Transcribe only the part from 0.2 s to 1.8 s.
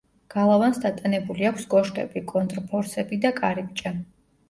გალავანს დატანებული აქვს